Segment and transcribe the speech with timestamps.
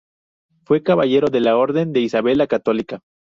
[0.65, 3.01] Fue caballero de la Orden de Isabel la Católica.